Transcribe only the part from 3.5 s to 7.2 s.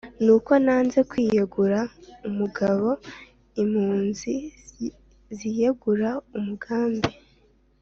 impunzi ziyegura umugambi